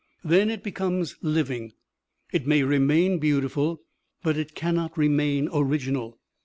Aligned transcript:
"Then 0.23 0.49
it 0.49 0.63
becomes 0.63 1.15
living. 1.21 1.73
It 2.33 2.47
may 2.47 2.63
remain 2.63 3.19
beautiful, 3.19 3.83
but 4.23 4.35
it 4.35 4.55
cannot 4.55 4.97
remain 4.97 5.47
original." 5.53 6.17